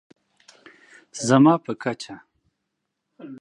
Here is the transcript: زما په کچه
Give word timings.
زما 1.27 1.53
په 1.65 1.71
کچه 1.83 2.15